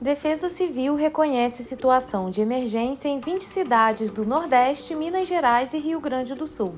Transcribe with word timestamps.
Defesa 0.00 0.48
Civil 0.48 0.94
reconhece 0.94 1.62
situação 1.62 2.30
de 2.30 2.40
emergência 2.40 3.06
em 3.06 3.20
20 3.20 3.42
cidades 3.42 4.10
do 4.10 4.24
Nordeste, 4.24 4.94
Minas 4.94 5.28
Gerais 5.28 5.74
e 5.74 5.78
Rio 5.78 6.00
Grande 6.00 6.34
do 6.34 6.46
Sul. 6.46 6.74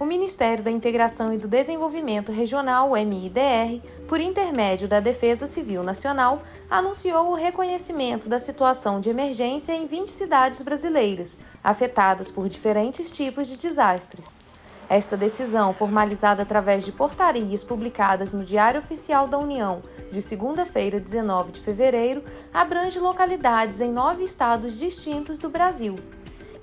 O 0.00 0.04
Ministério 0.04 0.64
da 0.64 0.70
Integração 0.70 1.32
e 1.32 1.38
do 1.38 1.46
Desenvolvimento 1.46 2.32
Regional, 2.32 2.90
MIDR, 2.90 3.80
por 4.08 4.20
intermédio 4.20 4.88
da 4.88 4.98
Defesa 4.98 5.46
Civil 5.46 5.84
Nacional, 5.84 6.42
anunciou 6.68 7.28
o 7.28 7.36
reconhecimento 7.36 8.28
da 8.28 8.40
situação 8.40 9.00
de 9.00 9.08
emergência 9.08 9.72
em 9.72 9.86
20 9.86 10.08
cidades 10.08 10.60
brasileiras, 10.60 11.38
afetadas 11.62 12.32
por 12.32 12.48
diferentes 12.48 13.12
tipos 13.12 13.46
de 13.46 13.56
desastres. 13.56 14.40
Esta 14.88 15.18
decisão, 15.18 15.74
formalizada 15.74 16.42
através 16.42 16.82
de 16.82 16.92
portarias 16.92 17.62
publicadas 17.62 18.32
no 18.32 18.42
Diário 18.42 18.80
Oficial 18.80 19.26
da 19.26 19.36
União 19.36 19.82
de 20.10 20.22
segunda-feira, 20.22 20.98
19 20.98 21.52
de 21.52 21.60
fevereiro, 21.60 22.24
abrange 22.54 22.98
localidades 22.98 23.82
em 23.82 23.92
nove 23.92 24.24
estados 24.24 24.78
distintos 24.78 25.38
do 25.38 25.50
Brasil. 25.50 25.96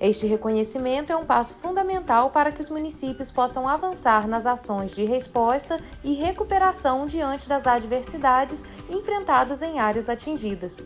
Este 0.00 0.26
reconhecimento 0.26 1.12
é 1.12 1.16
um 1.16 1.24
passo 1.24 1.54
fundamental 1.54 2.30
para 2.30 2.50
que 2.50 2.60
os 2.60 2.68
municípios 2.68 3.30
possam 3.30 3.68
avançar 3.68 4.26
nas 4.26 4.44
ações 4.44 4.94
de 4.94 5.04
resposta 5.04 5.78
e 6.02 6.14
recuperação 6.14 7.06
diante 7.06 7.48
das 7.48 7.64
adversidades 7.66 8.64
enfrentadas 8.90 9.62
em 9.62 9.78
áreas 9.78 10.08
atingidas. 10.08 10.84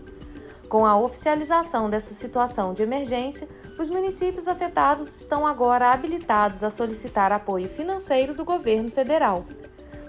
Com 0.70 0.86
a 0.86 0.96
oficialização 0.96 1.90
dessa 1.90 2.14
situação 2.14 2.72
de 2.72 2.84
emergência, 2.84 3.48
os 3.76 3.90
municípios 3.90 4.46
afetados 4.46 5.20
estão 5.20 5.44
agora 5.44 5.90
habilitados 5.90 6.62
a 6.62 6.70
solicitar 6.70 7.32
apoio 7.32 7.68
financeiro 7.68 8.34
do 8.34 8.44
governo 8.44 8.88
federal. 8.88 9.44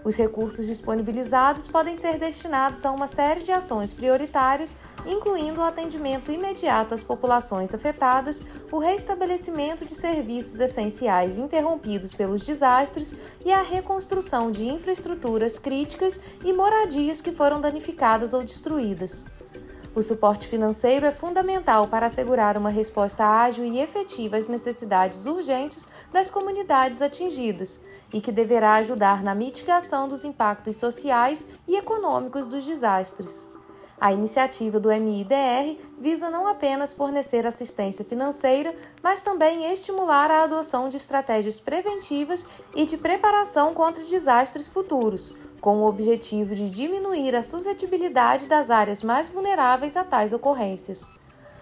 Os 0.04 0.16
recursos 0.16 0.68
disponibilizados 0.68 1.68
podem 1.68 1.96
ser 1.96 2.20
destinados 2.20 2.86
a 2.86 2.92
uma 2.92 3.08
série 3.08 3.42
de 3.42 3.52
ações 3.52 3.92
prioritárias, 3.92 4.78
incluindo 5.04 5.62
o 5.62 5.64
atendimento 5.64 6.32
imediato 6.32 6.94
às 6.94 7.02
populações 7.02 7.74
afetadas, 7.74 8.44
o 8.72 8.78
restabelecimento 8.78 9.84
de 9.84 9.96
serviços 9.96 10.60
essenciais 10.60 11.40
interrompidos 11.40 12.14
pelos 12.14 12.46
desastres 12.46 13.16
e 13.44 13.52
a 13.52 13.64
reconstrução 13.64 14.52
de 14.52 14.68
infraestruturas 14.68 15.58
críticas 15.58 16.22
e 16.46 16.54
moradias 16.54 17.20
que 17.20 17.32
foram 17.32 17.60
danificadas 17.60 18.32
ou 18.32 18.44
destruídas. 18.44 19.26
O 19.94 20.02
suporte 20.02 20.48
financeiro 20.48 21.06
é 21.06 21.12
fundamental 21.12 21.86
para 21.86 22.06
assegurar 22.06 22.56
uma 22.56 22.70
resposta 22.70 23.26
ágil 23.26 23.66
e 23.66 23.82
efetiva 23.82 24.38
às 24.38 24.48
necessidades 24.48 25.26
urgentes 25.26 25.86
das 26.14 26.32
comunidades 26.32 27.02
atingidas 27.02 27.78
e 28.14 28.22
que 28.22 28.32
deverá 28.32 28.76
ajudar 28.76 29.22
na 29.22 29.36
mitigação 29.36 30.08
dos 30.08 30.24
impactos 30.24 30.78
sociais 30.78 31.46
e 31.68 31.76
econômicos 31.76 32.48
dos 32.48 32.66
desastres. 32.66 33.50
A 34.00 34.14
iniciativa 34.14 34.80
do 34.80 34.88
MIDR 34.88 35.78
visa 36.00 36.30
não 36.30 36.48
apenas 36.48 36.94
fornecer 36.94 37.46
assistência 37.46 38.06
financeira, 38.06 38.74
mas 39.04 39.22
também 39.22 39.72
estimular 39.74 40.32
a 40.32 40.44
adoção 40.44 40.88
de 40.88 40.96
estratégias 40.96 41.60
preventivas 41.60 42.48
e 42.74 42.86
de 42.86 42.98
preparação 42.98 43.74
contra 43.74 44.04
desastres 44.06 44.70
futuros, 44.70 45.36
com 45.62 45.78
o 45.78 45.86
objetivo 45.88 46.56
de 46.56 46.70
diminuir 46.70 47.36
a 47.36 47.44
suscetibilidade 47.44 48.48
das 48.48 48.72
áreas 48.72 49.04
mais 49.04 49.30
vulneráveis 49.30 49.96
a 49.96 50.04
tais 50.04 50.34
ocorrências. 50.34 51.08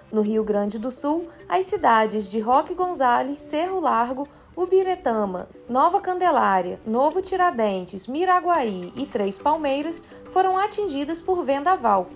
No 0.10 0.22
Rio 0.22 0.44
Grande 0.44 0.80
do 0.80 0.90
Sul, 0.90 1.28
as 1.48 1.66
cidades 1.66 2.28
de 2.28 2.40
Roque 2.40 2.74
Gonzales, 2.74 3.38
Cerro 3.38 3.80
Largo, 3.80 4.28
Ubiretama, 4.56 5.50
Nova 5.68 6.02
Candelária, 6.02 6.80
Novo 6.86 7.22
Tiradentes, 7.22 8.08
Miraguaí 8.08 8.92
e 8.96 9.06
Três 9.06 9.38
Palmeiras 9.38 10.02
foram 10.32 10.58
atingidas 10.58 11.22
por 11.22 11.44
vendaval. 11.44 12.08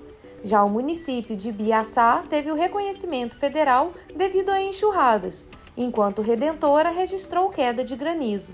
Já 0.43 0.63
o 0.63 0.69
município 0.69 1.37
de 1.37 1.51
Biaçá 1.51 2.23
teve 2.27 2.51
o 2.51 2.55
reconhecimento 2.55 3.37
federal 3.37 3.91
devido 4.15 4.49
a 4.49 4.61
enxurradas, 4.61 5.47
enquanto 5.77 6.21
Redentora 6.21 6.89
registrou 6.89 7.49
queda 7.49 7.83
de 7.83 7.95
granizo. 7.95 8.53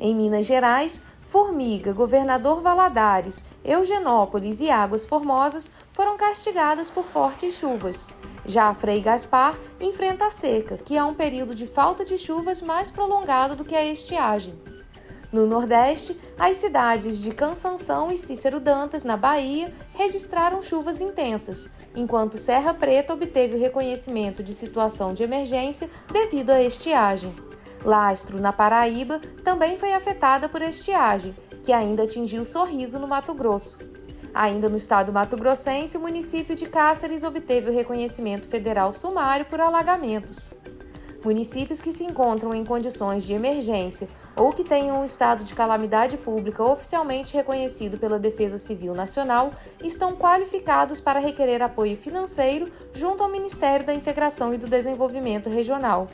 Em 0.00 0.14
Minas 0.14 0.46
Gerais, 0.46 1.02
Formiga, 1.28 1.92
Governador 1.92 2.62
Valadares, 2.62 3.44
Eugenópolis 3.62 4.62
e 4.62 4.70
Águas 4.70 5.04
Formosas 5.04 5.70
foram 5.92 6.16
castigadas 6.16 6.88
por 6.88 7.04
fortes 7.04 7.52
chuvas. 7.52 8.06
Já 8.46 8.72
Frei 8.72 9.02
Gaspar 9.02 9.54
enfrenta 9.78 10.26
a 10.26 10.30
seca, 10.30 10.78
que 10.78 10.96
é 10.96 11.04
um 11.04 11.12
período 11.12 11.54
de 11.54 11.66
falta 11.66 12.02
de 12.02 12.16
chuvas 12.16 12.62
mais 12.62 12.90
prolongado 12.90 13.54
do 13.54 13.62
que 13.62 13.76
a 13.76 13.84
estiagem. 13.84 14.58
No 15.30 15.44
Nordeste, 15.44 16.18
as 16.38 16.56
cidades 16.56 17.18
de 17.18 17.34
Cansanção 17.34 18.10
e 18.10 18.16
Cícero 18.16 18.58
Dantas, 18.58 19.04
na 19.04 19.18
Bahia, 19.18 19.70
registraram 19.92 20.62
chuvas 20.62 21.02
intensas, 21.02 21.68
enquanto 21.94 22.38
Serra 22.38 22.72
Preta 22.72 23.12
obteve 23.12 23.54
o 23.54 23.60
reconhecimento 23.60 24.42
de 24.42 24.54
situação 24.54 25.12
de 25.12 25.24
emergência 25.24 25.90
devido 26.10 26.48
à 26.48 26.62
estiagem. 26.62 27.47
Lastro, 27.84 28.40
na 28.40 28.52
Paraíba, 28.52 29.20
também 29.44 29.76
foi 29.76 29.92
afetada 29.92 30.48
por 30.48 30.62
estiagem, 30.62 31.34
que 31.62 31.72
ainda 31.72 32.04
atingiu 32.04 32.44
Sorriso, 32.44 32.98
no 32.98 33.06
Mato 33.06 33.34
Grosso. 33.34 33.78
Ainda 34.34 34.68
no 34.68 34.76
estado 34.76 35.12
mato-grossense, 35.12 35.96
o 35.96 36.00
município 36.00 36.54
de 36.54 36.66
Cáceres 36.66 37.24
obteve 37.24 37.70
o 37.70 37.74
reconhecimento 37.74 38.46
federal 38.46 38.92
sumário 38.92 39.46
por 39.46 39.60
alagamentos. 39.60 40.52
Municípios 41.24 41.80
que 41.80 41.92
se 41.92 42.04
encontram 42.04 42.54
em 42.54 42.64
condições 42.64 43.24
de 43.24 43.32
emergência 43.32 44.08
ou 44.36 44.52
que 44.52 44.62
tenham 44.62 45.00
um 45.00 45.04
estado 45.04 45.42
de 45.42 45.54
calamidade 45.54 46.16
pública 46.16 46.62
oficialmente 46.62 47.34
reconhecido 47.34 47.98
pela 47.98 48.20
Defesa 48.20 48.56
Civil 48.56 48.94
Nacional 48.94 49.50
estão 49.82 50.14
qualificados 50.14 51.00
para 51.00 51.18
requerer 51.18 51.60
apoio 51.60 51.96
financeiro 51.96 52.70
junto 52.94 53.24
ao 53.24 53.28
Ministério 53.28 53.84
da 53.84 53.92
Integração 53.92 54.54
e 54.54 54.58
do 54.58 54.68
Desenvolvimento 54.68 55.50
Regional. 55.50 56.06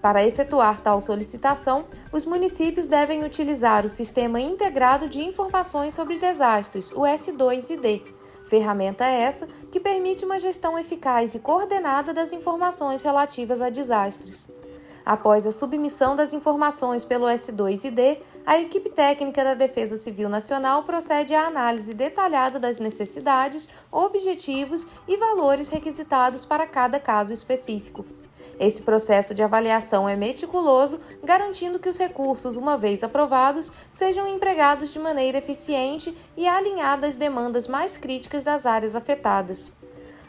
Para 0.00 0.24
efetuar 0.24 0.80
tal 0.80 1.00
solicitação, 1.00 1.84
os 2.12 2.24
municípios 2.24 2.86
devem 2.86 3.24
utilizar 3.24 3.84
o 3.84 3.88
Sistema 3.88 4.40
Integrado 4.40 5.08
de 5.08 5.20
Informações 5.20 5.92
sobre 5.92 6.18
Desastres, 6.18 6.92
o 6.92 7.00
S2ID. 7.00 8.02
Ferramenta 8.48 9.04
essa 9.04 9.48
que 9.72 9.80
permite 9.80 10.24
uma 10.24 10.38
gestão 10.38 10.78
eficaz 10.78 11.34
e 11.34 11.40
coordenada 11.40 12.14
das 12.14 12.32
informações 12.32 13.02
relativas 13.02 13.60
a 13.60 13.68
desastres. 13.68 14.48
Após 15.04 15.46
a 15.46 15.50
submissão 15.50 16.14
das 16.14 16.32
informações 16.32 17.04
pelo 17.04 17.26
S2ID, 17.26 18.18
a 18.46 18.58
equipe 18.58 18.90
técnica 18.90 19.42
da 19.42 19.54
Defesa 19.54 19.96
Civil 19.96 20.28
Nacional 20.28 20.84
procede 20.84 21.34
à 21.34 21.46
análise 21.46 21.92
detalhada 21.92 22.60
das 22.60 22.78
necessidades, 22.78 23.68
objetivos 23.90 24.86
e 25.08 25.16
valores 25.16 25.68
requisitados 25.68 26.44
para 26.44 26.66
cada 26.66 27.00
caso 27.00 27.32
específico. 27.32 28.04
Esse 28.60 28.82
processo 28.82 29.34
de 29.34 29.42
avaliação 29.42 30.08
é 30.08 30.16
meticuloso, 30.16 31.00
garantindo 31.22 31.78
que 31.78 31.88
os 31.88 31.96
recursos, 31.96 32.56
uma 32.56 32.76
vez 32.76 33.04
aprovados, 33.04 33.70
sejam 33.92 34.26
empregados 34.26 34.92
de 34.92 34.98
maneira 34.98 35.38
eficiente 35.38 36.16
e 36.36 36.46
alinhada 36.46 37.06
às 37.06 37.16
demandas 37.16 37.68
mais 37.68 37.96
críticas 37.96 38.42
das 38.42 38.66
áreas 38.66 38.96
afetadas. 38.96 39.76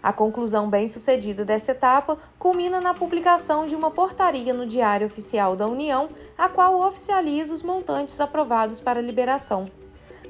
A 0.02 0.14
conclusão 0.14 0.70
bem-sucedida 0.70 1.44
dessa 1.44 1.72
etapa 1.72 2.18
culmina 2.38 2.80
na 2.80 2.94
publicação 2.94 3.66
de 3.66 3.76
uma 3.76 3.92
portaria 3.92 4.54
no 4.54 4.66
Diário 4.66 5.08
Oficial 5.08 5.56
da 5.56 5.68
União, 5.68 6.08
a 6.38 6.48
qual 6.48 6.80
oficializa 6.82 7.54
os 7.54 7.64
montantes 7.64 8.22
aprovados 8.22 8.80
para 8.80 9.02
liberação. 9.02 9.70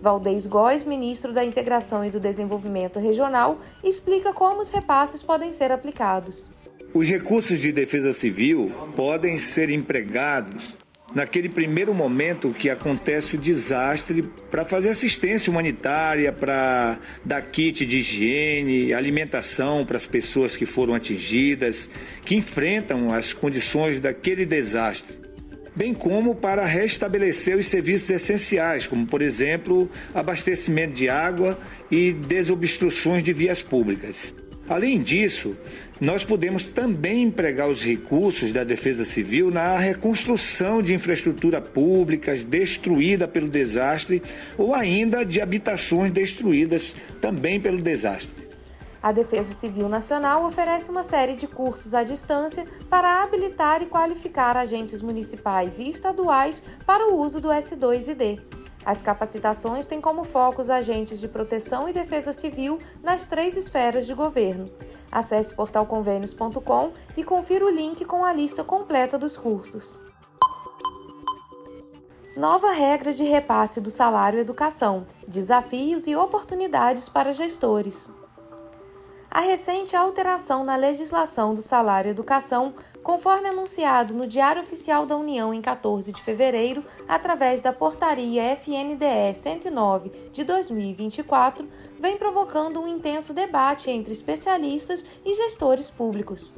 Valdez 0.02 0.48
Góes, 0.48 0.84
ministro 0.84 1.34
da 1.34 1.44
Integração 1.44 2.04
e 2.06 2.10
do 2.10 2.20
Desenvolvimento 2.20 2.98
Regional, 2.98 3.58
explica 3.84 4.34
como 4.34 4.62
os 4.62 4.70
repasses 4.70 5.22
podem 5.22 5.52
ser 5.52 5.72
aplicados. 5.72 6.50
Os 6.92 7.08
recursos 7.08 7.60
de 7.60 7.72
defesa 7.72 8.12
civil 8.12 8.72
podem 8.96 9.38
ser 9.38 9.70
empregados 9.70 10.76
naquele 11.14 11.48
primeiro 11.48 11.94
momento 11.94 12.54
que 12.58 12.70
acontece 12.70 13.36
o 13.36 13.40
desastre 13.40 14.24
para 14.50 14.66
fazer 14.66 14.90
assistência 14.90 15.52
humanitária, 15.52 16.32
para 16.32 17.00
dar 17.24 17.42
kit 17.44 17.86
de 17.86 17.98
higiene, 17.98 18.92
alimentação 18.94 19.86
para 19.86 19.98
as 19.98 20.08
pessoas 20.08 20.58
que 20.58 20.66
foram 20.66 20.96
atingidas, 20.96 21.90
que 22.26 22.36
enfrentam 22.36 23.14
as 23.14 23.34
condições 23.34 24.00
daquele 24.00 24.46
desastre. 24.46 25.18
Bem 25.76 25.94
como 25.94 26.36
para 26.36 26.66
restabelecer 26.66 27.56
os 27.56 27.68
serviços 27.68 28.10
essenciais, 28.10 28.88
como, 28.88 29.06
por 29.06 29.22
exemplo, 29.22 29.90
abastecimento 30.14 30.94
de 30.94 31.08
água 31.08 31.58
e 31.90 32.12
desobstruções 32.12 33.24
de 33.24 33.32
vias 33.32 33.62
públicas. 33.62 34.34
Além 34.68 35.00
disso, 35.00 35.58
nós 36.00 36.24
podemos 36.24 36.66
também 36.66 37.24
empregar 37.24 37.68
os 37.68 37.84
recursos 37.84 38.54
da 38.54 38.64
Defesa 38.64 39.04
Civil 39.04 39.52
na 39.52 39.78
reconstrução 39.78 40.82
de 40.82 40.94
infraestrutura 40.94 41.60
públicas 41.60 42.44
destruída 42.44 43.28
pelo 43.28 43.50
desastre 43.50 44.24
ou 44.58 44.74
ainda 44.74 45.26
de 45.26 45.42
habitações 45.42 46.12
destruídas 46.12 46.96
também 47.22 47.60
pelo 47.60 47.82
desastre. 47.82 48.50
A 49.02 49.14
Defesa 49.14 49.54
Civil 49.54 49.88
Nacional 49.88 50.46
oferece 50.46 50.92
uma 50.92 51.04
série 51.04 51.34
de 51.34 51.48
cursos 51.48 51.94
à 51.94 52.04
distância 52.04 52.66
para 52.90 53.24
habilitar 53.24 53.82
e 53.82 53.86
qualificar 53.86 54.58
agentes 54.58 55.02
municipais 55.02 55.80
e 55.80 55.90
estaduais 55.90 56.62
para 56.86 57.08
o 57.10 57.18
uso 57.18 57.40
do 57.40 57.48
S2ID. 57.48 58.59
As 58.86 59.02
capacitações 59.02 59.86
têm 59.86 60.00
como 60.00 60.24
foco 60.24 60.62
os 60.62 60.70
agentes 60.70 61.20
de 61.20 61.28
proteção 61.28 61.88
e 61.88 61.94
defesa 61.94 62.32
civil 62.32 62.80
nas 63.04 63.28
três 63.28 63.58
esferas 63.58 64.06
de 64.06 64.14
governo. 64.14 64.70
Acesse 65.12 65.54
portalconvênios.com 65.56 66.94
e 67.18 67.24
confira 67.24 67.66
o 67.66 67.70
link 67.70 68.06
com 68.06 68.24
a 68.24 68.32
lista 68.32 68.64
completa 68.64 69.18
dos 69.18 69.36
cursos. 69.36 69.98
Nova 72.38 72.72
regra 72.72 73.12
de 73.12 73.24
repasse 73.24 73.82
do 73.82 73.90
salário 73.90 74.40
educação: 74.40 75.06
desafios 75.28 76.08
e 76.08 76.16
oportunidades 76.16 77.10
para 77.10 77.34
gestores. 77.34 78.10
A 79.32 79.42
recente 79.42 79.96
alteração 79.96 80.64
na 80.64 80.76
legislação 80.76 81.54
do 81.54 81.62
salário 81.62 82.10
educação, 82.10 82.74
conforme 83.04 83.48
anunciado 83.48 84.12
no 84.12 84.26
Diário 84.26 84.64
Oficial 84.64 85.06
da 85.06 85.16
União 85.16 85.54
em 85.54 85.62
14 85.62 86.12
de 86.12 86.20
fevereiro, 86.20 86.84
através 87.08 87.62
da 87.62 87.72
Portaria 87.72 88.42
FNDE 88.56 89.36
109 89.36 90.10
de 90.34 90.44
2024, 90.44 91.70
vem 92.00 92.18
provocando 92.18 92.82
um 92.82 92.88
intenso 92.88 93.32
debate 93.32 93.92
entre 93.92 94.12
especialistas 94.12 95.06
e 95.24 95.36
gestores 95.36 95.92
públicos. 95.92 96.56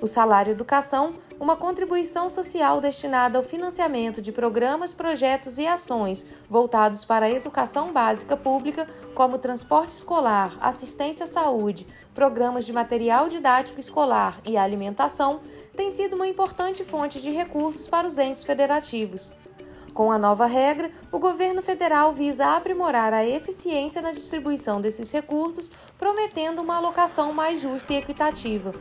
O 0.00 0.06
salário 0.06 0.52
educação, 0.52 1.14
uma 1.40 1.56
contribuição 1.56 2.28
social 2.30 2.80
destinada 2.80 3.36
ao 3.36 3.42
financiamento 3.42 4.22
de 4.22 4.30
programas, 4.30 4.94
projetos 4.94 5.58
e 5.58 5.66
ações 5.66 6.24
voltados 6.48 7.04
para 7.04 7.26
a 7.26 7.30
educação 7.30 7.92
básica 7.92 8.36
pública, 8.36 8.88
como 9.12 9.38
transporte 9.38 9.90
escolar, 9.90 10.56
assistência 10.60 11.24
à 11.24 11.26
saúde, 11.26 11.84
programas 12.14 12.64
de 12.64 12.72
material 12.72 13.28
didático 13.28 13.80
escolar 13.80 14.40
e 14.46 14.56
alimentação, 14.56 15.40
tem 15.74 15.90
sido 15.90 16.14
uma 16.14 16.28
importante 16.28 16.84
fonte 16.84 17.20
de 17.20 17.32
recursos 17.32 17.88
para 17.88 18.06
os 18.06 18.18
entes 18.18 18.44
federativos. 18.44 19.34
Com 19.92 20.12
a 20.12 20.18
nova 20.18 20.46
regra, 20.46 20.92
o 21.10 21.18
governo 21.18 21.60
federal 21.60 22.12
visa 22.12 22.54
aprimorar 22.54 23.12
a 23.12 23.26
eficiência 23.26 24.00
na 24.00 24.12
distribuição 24.12 24.80
desses 24.80 25.10
recursos, 25.10 25.72
prometendo 25.98 26.62
uma 26.62 26.76
alocação 26.76 27.32
mais 27.32 27.60
justa 27.60 27.92
e 27.92 27.96
equitativa. 27.96 28.72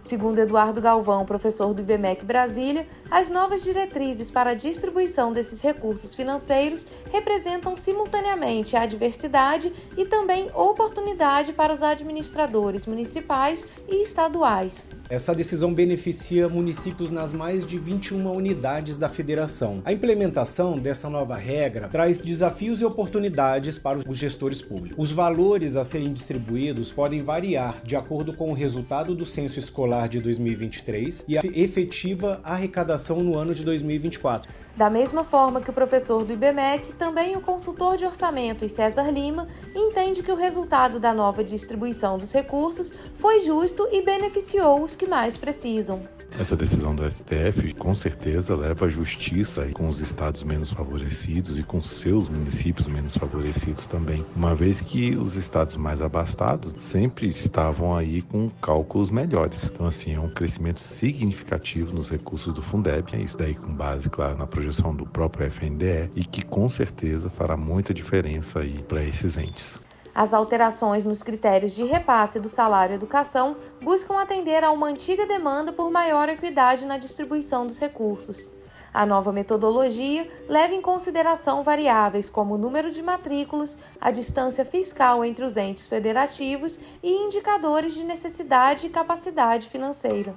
Segundo 0.00 0.38
Eduardo 0.38 0.80
Galvão, 0.80 1.26
professor 1.26 1.74
do 1.74 1.82
IBMEC 1.82 2.24
Brasília, 2.24 2.86
as 3.10 3.28
novas 3.28 3.64
diretrizes 3.64 4.30
para 4.30 4.50
a 4.50 4.54
distribuição 4.54 5.32
desses 5.32 5.60
recursos 5.60 6.14
financeiros 6.14 6.86
representam 7.12 7.76
simultaneamente 7.76 8.76
a 8.76 8.86
diversidade 8.86 9.72
e 9.96 10.06
também 10.06 10.48
oportunidade 10.54 11.52
para 11.52 11.72
os 11.72 11.82
administradores 11.82 12.86
municipais 12.86 13.66
e 13.88 14.02
estaduais. 14.02 14.90
Essa 15.10 15.34
decisão 15.34 15.74
beneficia 15.74 16.48
municípios 16.48 17.10
nas 17.10 17.32
mais 17.32 17.66
de 17.66 17.78
21 17.78 18.30
unidades 18.30 18.98
da 18.98 19.08
federação. 19.08 19.80
A 19.84 19.92
implementação 19.92 20.78
dessa 20.78 21.10
nova 21.10 21.34
regra 21.34 21.88
traz 21.88 22.20
desafios 22.20 22.80
e 22.80 22.84
oportunidades 22.84 23.78
para 23.78 23.98
os 23.98 24.18
gestores 24.18 24.62
públicos. 24.62 24.96
Os 24.98 25.10
valores 25.10 25.76
a 25.76 25.84
serem 25.84 26.12
distribuídos 26.12 26.92
podem 26.92 27.22
variar 27.22 27.80
de 27.82 27.96
acordo 27.96 28.32
com 28.32 28.50
o 28.50 28.54
resultado 28.54 29.14
do 29.14 29.26
censo 29.26 29.58
escolar 29.58 29.87
de 30.08 30.20
2023 30.20 31.24
e 31.26 31.38
a 31.38 31.42
efetiva 31.44 32.40
arrecadação 32.44 33.18
no 33.20 33.38
ano 33.38 33.54
de 33.54 33.64
2024. 33.64 34.52
Da 34.76 34.88
mesma 34.88 35.24
forma 35.24 35.60
que 35.60 35.70
o 35.70 35.72
professor 35.72 36.24
do 36.24 36.32
IBMEC, 36.32 36.92
também 36.92 37.36
o 37.36 37.40
consultor 37.40 37.96
de 37.96 38.04
orçamento 38.04 38.64
César 38.68 39.10
Lima 39.10 39.48
entende 39.74 40.22
que 40.22 40.30
o 40.30 40.36
resultado 40.36 41.00
da 41.00 41.12
nova 41.12 41.42
distribuição 41.42 42.18
dos 42.18 42.32
recursos 42.32 42.92
foi 43.14 43.40
justo 43.40 43.88
e 43.90 44.02
beneficiou 44.02 44.82
os 44.84 44.94
que 44.94 45.06
mais 45.06 45.36
precisam. 45.36 46.17
Essa 46.38 46.56
decisão 46.56 46.94
do 46.94 47.08
STF 47.10 47.74
com 47.74 47.94
certeza 47.94 48.54
leva 48.54 48.86
a 48.86 48.88
justiça 48.88 49.66
com 49.72 49.88
os 49.88 50.00
estados 50.00 50.42
menos 50.42 50.70
favorecidos 50.70 51.58
e 51.58 51.62
com 51.62 51.80
seus 51.80 52.28
municípios 52.28 52.86
menos 52.86 53.16
favorecidos 53.16 53.86
também, 53.86 54.24
uma 54.36 54.54
vez 54.54 54.80
que 54.80 55.16
os 55.16 55.34
estados 55.34 55.76
mais 55.76 56.02
abastados 56.02 56.74
sempre 56.78 57.28
estavam 57.28 57.96
aí 57.96 58.22
com 58.22 58.48
cálculos 58.62 59.10
melhores. 59.10 59.70
Então, 59.72 59.86
assim, 59.86 60.14
é 60.14 60.20
um 60.20 60.28
crescimento 60.28 60.80
significativo 60.80 61.92
nos 61.92 62.10
recursos 62.10 62.54
do 62.54 62.62
Fundeb, 62.62 63.10
isso 63.22 63.36
daí 63.36 63.54
com 63.54 63.72
base, 63.72 64.08
claro, 64.08 64.38
na 64.38 64.46
projeção 64.46 64.94
do 64.94 65.06
próprio 65.06 65.46
FNDE 65.46 66.10
e 66.14 66.24
que 66.24 66.42
com 66.42 66.68
certeza 66.68 67.30
fará 67.30 67.56
muita 67.56 67.92
diferença 67.94 68.60
aí 68.60 68.82
para 68.82 69.02
esses 69.04 69.36
entes. 69.36 69.80
As 70.18 70.34
alterações 70.34 71.04
nos 71.04 71.22
critérios 71.22 71.76
de 71.76 71.84
repasse 71.84 72.40
do 72.40 72.48
salário 72.48 72.92
educação 72.92 73.56
buscam 73.80 74.18
atender 74.18 74.64
a 74.64 74.72
uma 74.72 74.88
antiga 74.88 75.24
demanda 75.24 75.72
por 75.72 75.92
maior 75.92 76.28
equidade 76.28 76.84
na 76.84 76.98
distribuição 76.98 77.64
dos 77.64 77.78
recursos. 77.78 78.50
A 78.92 79.06
nova 79.06 79.32
metodologia 79.32 80.28
leva 80.48 80.74
em 80.74 80.82
consideração 80.82 81.62
variáveis 81.62 82.28
como 82.28 82.56
o 82.56 82.58
número 82.58 82.90
de 82.90 83.00
matrículas, 83.00 83.78
a 84.00 84.10
distância 84.10 84.64
fiscal 84.64 85.24
entre 85.24 85.44
os 85.44 85.56
entes 85.56 85.86
federativos 85.86 86.80
e 87.00 87.12
indicadores 87.12 87.94
de 87.94 88.02
necessidade 88.02 88.88
e 88.88 88.90
capacidade 88.90 89.68
financeira. 89.68 90.34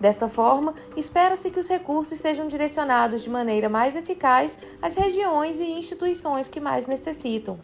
Dessa 0.00 0.26
forma, 0.26 0.74
espera-se 0.96 1.50
que 1.50 1.60
os 1.60 1.68
recursos 1.68 2.18
sejam 2.18 2.48
direcionados 2.48 3.20
de 3.20 3.28
maneira 3.28 3.68
mais 3.68 3.94
eficaz 3.94 4.58
às 4.80 4.94
regiões 4.94 5.60
e 5.60 5.70
instituições 5.70 6.48
que 6.48 6.60
mais 6.60 6.86
necessitam 6.86 7.60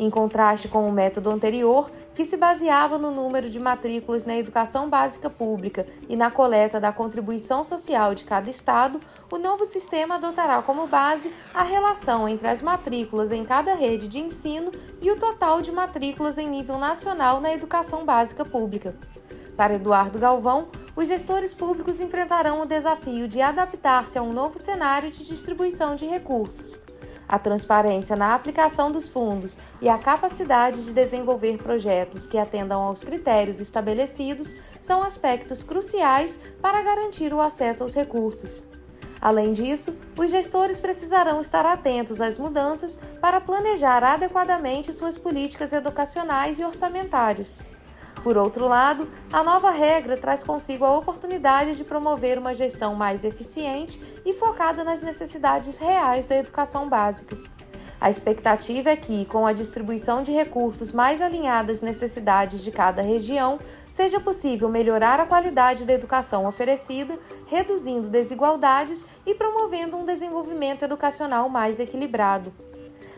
em 0.00 0.08
contraste 0.08 0.66
com 0.66 0.88
o 0.88 0.92
método 0.92 1.28
anterior, 1.28 1.90
que 2.14 2.24
se 2.24 2.38
baseava 2.38 2.96
no 2.96 3.10
número 3.10 3.50
de 3.50 3.60
matrículas 3.60 4.24
na 4.24 4.34
educação 4.34 4.88
básica 4.88 5.28
pública 5.28 5.86
e 6.08 6.16
na 6.16 6.30
coleta 6.30 6.80
da 6.80 6.90
contribuição 6.90 7.62
social 7.62 8.14
de 8.14 8.24
cada 8.24 8.48
estado, 8.48 8.98
o 9.30 9.36
novo 9.36 9.66
sistema 9.66 10.14
adotará 10.14 10.62
como 10.62 10.86
base 10.86 11.30
a 11.52 11.62
relação 11.62 12.26
entre 12.26 12.48
as 12.48 12.62
matrículas 12.62 13.30
em 13.30 13.44
cada 13.44 13.74
rede 13.74 14.08
de 14.08 14.18
ensino 14.18 14.72
e 15.02 15.10
o 15.10 15.16
total 15.16 15.60
de 15.60 15.70
matrículas 15.70 16.38
em 16.38 16.48
nível 16.48 16.78
nacional 16.78 17.38
na 17.38 17.52
educação 17.52 18.02
básica 18.02 18.42
pública. 18.42 18.96
Para 19.54 19.74
Eduardo 19.74 20.18
Galvão, 20.18 20.68
os 20.96 21.08
gestores 21.08 21.52
públicos 21.52 22.00
enfrentarão 22.00 22.62
o 22.62 22.66
desafio 22.66 23.28
de 23.28 23.42
adaptar-se 23.42 24.18
a 24.18 24.22
um 24.22 24.32
novo 24.32 24.58
cenário 24.58 25.10
de 25.10 25.26
distribuição 25.26 25.94
de 25.94 26.06
recursos 26.06 26.80
a 27.30 27.38
transparência 27.38 28.16
na 28.16 28.34
aplicação 28.34 28.90
dos 28.90 29.08
fundos 29.08 29.56
e 29.80 29.88
a 29.88 29.96
capacidade 29.96 30.84
de 30.84 30.92
desenvolver 30.92 31.58
projetos 31.58 32.26
que 32.26 32.36
atendam 32.36 32.82
aos 32.82 33.04
critérios 33.04 33.60
estabelecidos 33.60 34.56
são 34.80 35.00
aspectos 35.00 35.62
cruciais 35.62 36.40
para 36.60 36.82
garantir 36.82 37.32
o 37.32 37.40
acesso 37.40 37.84
aos 37.84 37.94
recursos. 37.94 38.66
Além 39.20 39.52
disso, 39.52 39.96
os 40.18 40.28
gestores 40.28 40.80
precisarão 40.80 41.40
estar 41.40 41.64
atentos 41.64 42.20
às 42.20 42.36
mudanças 42.36 42.98
para 43.20 43.40
planejar 43.40 44.02
adequadamente 44.02 44.92
suas 44.92 45.16
políticas 45.16 45.72
educacionais 45.72 46.58
e 46.58 46.64
orçamentárias. 46.64 47.62
Por 48.22 48.36
outro 48.36 48.68
lado, 48.68 49.08
a 49.32 49.42
nova 49.42 49.70
regra 49.70 50.16
traz 50.16 50.42
consigo 50.42 50.84
a 50.84 50.96
oportunidade 50.96 51.74
de 51.74 51.84
promover 51.84 52.38
uma 52.38 52.52
gestão 52.52 52.94
mais 52.94 53.24
eficiente 53.24 54.00
e 54.26 54.34
focada 54.34 54.84
nas 54.84 55.00
necessidades 55.00 55.78
reais 55.78 56.26
da 56.26 56.36
educação 56.36 56.88
básica. 56.88 57.36
A 57.98 58.08
expectativa 58.08 58.90
é 58.90 58.96
que, 58.96 59.26
com 59.26 59.46
a 59.46 59.52
distribuição 59.52 60.22
de 60.22 60.32
recursos 60.32 60.90
mais 60.90 61.20
alinhada 61.20 61.70
às 61.70 61.82
necessidades 61.82 62.62
de 62.62 62.70
cada 62.70 63.02
região, 63.02 63.58
seja 63.90 64.18
possível 64.18 64.68
melhorar 64.68 65.20
a 65.20 65.26
qualidade 65.26 65.84
da 65.84 65.92
educação 65.92 66.46
oferecida, 66.46 67.18
reduzindo 67.46 68.08
desigualdades 68.08 69.04
e 69.26 69.34
promovendo 69.34 69.98
um 69.98 70.04
desenvolvimento 70.04 70.82
educacional 70.82 71.48
mais 71.48 71.78
equilibrado. 71.78 72.52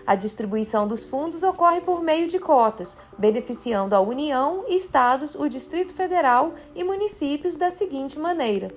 A 0.06 0.14
distribuição 0.14 0.86
dos 0.86 1.04
fundos 1.04 1.42
ocorre 1.42 1.80
por 1.80 2.02
meio 2.02 2.26
de 2.26 2.38
cotas, 2.38 2.96
beneficiando 3.16 3.94
a 3.94 4.00
União, 4.00 4.64
estados, 4.68 5.34
o 5.34 5.48
Distrito 5.48 5.94
Federal 5.94 6.54
e 6.74 6.82
municípios 6.82 7.54
da 7.54 7.70
seguinte 7.70 8.18
maneira: 8.18 8.74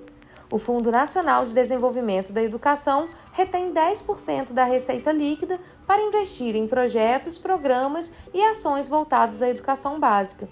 o 0.50 0.58
Fundo 0.58 0.92
Nacional 0.92 1.44
de 1.44 1.52
Desenvolvimento 1.52 2.32
da 2.32 2.42
Educação 2.42 3.08
retém 3.32 3.72
10% 3.72 4.52
da 4.52 4.64
receita 4.64 5.10
líquida 5.10 5.58
para 5.84 6.02
investir 6.02 6.54
em 6.54 6.68
projetos, 6.68 7.36
programas 7.36 8.12
e 8.32 8.40
ações 8.42 8.88
voltados 8.88 9.42
à 9.42 9.48
educação 9.48 9.98
básica. 9.98 10.48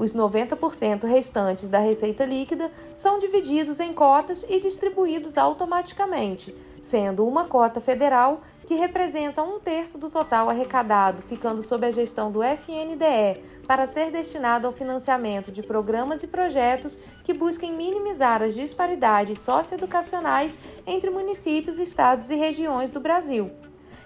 Os 0.00 0.14
90% 0.14 1.04
restantes 1.06 1.68
da 1.68 1.78
receita 1.78 2.24
líquida 2.24 2.72
são 2.94 3.18
divididos 3.18 3.78
em 3.80 3.92
cotas 3.92 4.46
e 4.48 4.58
distribuídos 4.58 5.36
automaticamente, 5.36 6.56
sendo 6.80 7.26
uma 7.26 7.44
cota 7.44 7.82
federal, 7.82 8.40
que 8.66 8.74
representa 8.74 9.42
um 9.42 9.60
terço 9.60 9.98
do 9.98 10.08
total 10.08 10.48
arrecadado, 10.48 11.20
ficando 11.20 11.60
sob 11.60 11.86
a 11.86 11.90
gestão 11.90 12.32
do 12.32 12.42
FNDE, 12.42 13.42
para 13.66 13.84
ser 13.84 14.10
destinado 14.10 14.66
ao 14.66 14.72
financiamento 14.72 15.52
de 15.52 15.62
programas 15.62 16.22
e 16.22 16.28
projetos 16.28 16.98
que 17.22 17.34
busquem 17.34 17.70
minimizar 17.70 18.42
as 18.42 18.54
disparidades 18.54 19.38
socioeducacionais 19.40 20.58
entre 20.86 21.10
municípios, 21.10 21.78
estados 21.78 22.30
e 22.30 22.36
regiões 22.36 22.88
do 22.88 23.00
Brasil 23.00 23.50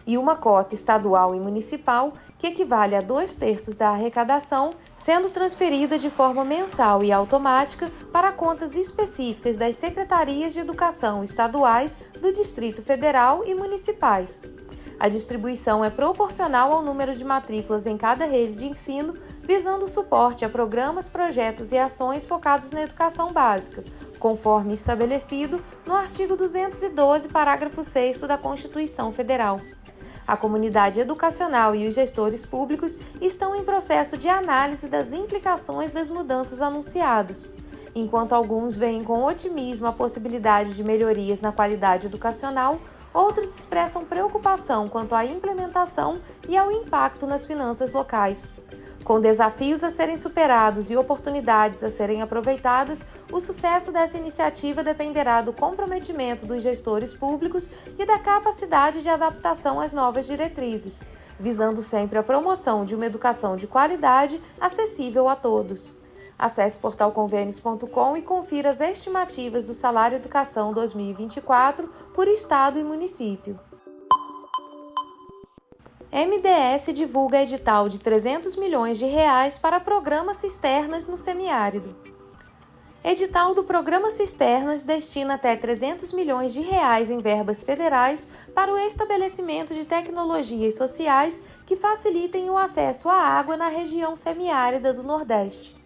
e 0.07 0.19
uma 0.19 0.37
cota 0.37 0.75
estadual 0.75 1.35
e 1.35 1.41
municipal, 1.41 2.13
que 2.39 2.49
equivale 2.49 2.95
a 2.95 3.01
dois 3.01 3.35
terços 3.35 3.77
da 3.77 3.91
arrecadação, 3.91 4.75
sendo 4.97 5.31
transferida 5.31 5.99
de 5.99 6.11
forma 6.11 6.45
mensal 6.45 7.03
e 7.03 7.13
automática 7.13 7.91
para 8.13 8.33
contas 8.33 8.77
específicas 8.77 9.57
das 9.57 9.77
secretarias 9.77 10.53
de 10.53 10.61
educação 10.61 11.23
estaduais 11.23 11.99
do 12.21 12.33
Distrito 12.33 12.83
Federal 12.83 13.45
e 13.47 13.55
municipais. 13.55 14.43
A 14.99 15.09
distribuição 15.09 15.85
é 15.85 15.91
proporcional 15.91 16.73
ao 16.73 16.83
número 16.83 17.15
de 17.15 17.25
matrículas 17.25 17.85
em 17.85 17.97
cada 17.97 18.27
rede 18.27 18.55
de 18.55 18.67
ensino, 18.67 19.13
visando 19.43 19.89
suporte 19.89 20.45
a 20.45 20.49
programas, 20.49 21.09
projetos 21.09 21.73
e 21.73 21.79
ações 21.79 22.25
focados 22.25 22.71
na 22.71 22.83
educação 22.83 23.33
básica, 23.33 23.85
conforme 24.19 24.73
estabelecido 24.73 25.63
no 25.85 25.95
artigo 25.95 26.37
212, 26.37 27.29
parágrafo 27.29 27.83
6 27.83 28.21
da 28.21 28.39
Constituição 28.39 29.13
Federal. 29.13 29.61
A 30.27 30.37
comunidade 30.37 31.01
educacional 31.01 31.75
e 31.75 31.87
os 31.87 31.95
gestores 31.95 32.47
públicos 32.47 32.99
estão 33.21 33.55
em 33.55 33.63
processo 33.63 34.17
de 34.17 34.29
análise 34.29 34.89
das 34.89 35.13
implicações 35.13 35.93
das 35.93 36.09
mudanças 36.09 36.63
anunciadas. 36.63 37.53
Enquanto 37.95 38.35
alguns 38.35 38.75
veem 38.75 39.05
com 39.05 39.23
otimismo 39.23 39.87
a 39.87 39.93
possibilidade 39.93 40.75
de 40.75 40.83
melhorias 40.83 41.41
na 41.41 41.53
qualidade 41.53 42.07
educacional, 42.07 42.81
outros 43.13 43.55
expressam 43.57 44.05
preocupação 44.05 44.89
quanto 44.89 45.15
à 45.15 45.25
implementação 45.25 46.19
e 46.49 46.57
ao 46.57 46.73
impacto 46.73 47.27
nas 47.27 47.47
finanças 47.47 47.93
locais. 47.93 48.53
Com 49.05 49.21
desafios 49.21 49.85
a 49.85 49.91
serem 49.91 50.17
superados 50.17 50.89
e 50.89 50.97
oportunidades 50.97 51.85
a 51.85 51.91
serem 51.91 52.23
aproveitadas, 52.23 53.05
o 53.31 53.39
sucesso 53.39 53.93
dessa 53.93 54.17
iniciativa 54.17 54.83
dependerá 54.83 55.43
do 55.43 55.53
comprometimento 55.53 56.47
dos 56.47 56.63
gestores 56.63 57.13
públicos 57.13 57.71
e 57.99 58.07
da 58.07 58.19
capacidade 58.19 59.03
de 59.03 59.11
adaptação 59.11 59.79
às 59.79 59.93
novas 59.93 60.27
diretrizes, 60.27 61.03
visando 61.39 61.83
sempre 61.83 62.19
a 62.19 62.23
promoção 62.23 62.83
de 62.83 62.95
uma 62.95 63.05
educação 63.05 63.57
de 63.59 63.67
qualidade 63.67 64.41
acessível 64.59 65.29
a 65.29 65.37
todos. 65.37 65.95
Acesse 66.39 66.79
portalconvênios.com 66.79 68.17
e 68.17 68.23
confira 68.23 68.71
as 68.71 68.81
estimativas 68.81 69.65
do 69.65 69.75
Salário 69.75 70.17
Educação 70.17 70.73
2024 70.73 71.89
por 72.15 72.27
estado 72.27 72.79
e 72.79 72.83
município. 72.83 73.61
MDS 76.15 76.93
divulga 76.95 77.43
edital 77.43 77.89
de 77.89 77.99
300 77.99 78.55
milhões 78.55 78.99
de 78.99 79.05
reais 79.05 79.59
para 79.59 79.81
programas 79.81 80.37
cisternas 80.37 81.09
no 81.09 81.17
semiárido. 81.17 81.93
Edital 83.03 83.53
do 83.53 83.65
Programa 83.65 84.13
Cisternas 84.13 84.85
destina 84.85 85.35
até 85.35 85.57
300 85.57 86.13
milhões 86.13 86.55
de 86.55 86.61
reais 86.61 87.11
em 87.11 87.19
verbas 87.19 87.63
federais 87.63 88.29
para 88.55 88.73
o 88.73 88.79
estabelecimento 88.79 89.75
de 89.75 89.85
tecnologias 89.85 90.77
sociais 90.77 91.43
que 91.67 91.75
facilitem 91.75 92.49
o 92.49 92.57
acesso 92.57 93.09
à 93.09 93.17
água 93.17 93.57
na 93.57 93.67
região 93.67 94.15
semiárida 94.15 94.95
do 94.95 95.03
Nordeste. 95.03 95.77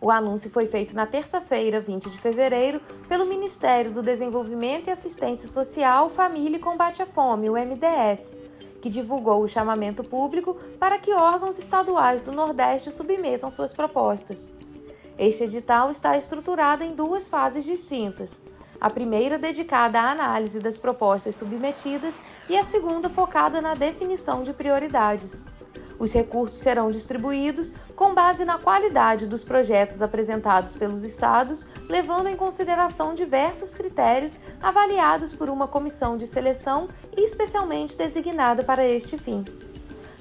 O 0.00 0.10
anúncio 0.10 0.48
foi 0.48 0.66
feito 0.66 0.96
na 0.96 1.04
terça-feira, 1.04 1.78
20 1.78 2.08
de 2.08 2.16
fevereiro, 2.16 2.80
pelo 3.06 3.26
Ministério 3.26 3.90
do 3.90 4.02
Desenvolvimento 4.02 4.88
e 4.88 4.90
Assistência 4.90 5.46
Social, 5.46 6.08
Família 6.08 6.56
e 6.56 6.60
Combate 6.60 7.02
à 7.02 7.06
Fome, 7.06 7.50
o 7.50 7.52
MDS, 7.52 8.34
que 8.84 8.90
divulgou 8.90 9.42
o 9.42 9.48
chamamento 9.48 10.04
público 10.04 10.58
para 10.78 10.98
que 10.98 11.14
órgãos 11.14 11.56
estaduais 11.56 12.20
do 12.20 12.30
Nordeste 12.30 12.90
submetam 12.90 13.50
suas 13.50 13.72
propostas. 13.72 14.52
Este 15.18 15.44
edital 15.44 15.90
está 15.90 16.18
estruturado 16.18 16.84
em 16.84 16.94
duas 16.94 17.26
fases 17.26 17.64
distintas. 17.64 18.42
A 18.78 18.90
primeira 18.90 19.38
dedicada 19.38 19.98
à 19.98 20.10
análise 20.10 20.60
das 20.60 20.78
propostas 20.78 21.34
submetidas 21.34 22.20
e 22.46 22.58
a 22.58 22.62
segunda 22.62 23.08
focada 23.08 23.58
na 23.62 23.74
definição 23.74 24.42
de 24.42 24.52
prioridades. 24.52 25.46
Os 26.04 26.12
recursos 26.12 26.58
serão 26.58 26.90
distribuídos 26.90 27.72
com 27.96 28.12
base 28.12 28.44
na 28.44 28.58
qualidade 28.58 29.26
dos 29.26 29.42
projetos 29.42 30.02
apresentados 30.02 30.74
pelos 30.74 31.02
estados, 31.02 31.66
levando 31.88 32.26
em 32.26 32.36
consideração 32.36 33.14
diversos 33.14 33.74
critérios 33.74 34.38
avaliados 34.60 35.32
por 35.32 35.48
uma 35.48 35.66
comissão 35.66 36.14
de 36.14 36.26
seleção 36.26 36.90
especialmente 37.16 37.96
designada 37.96 38.62
para 38.62 38.86
este 38.86 39.16
fim. 39.16 39.46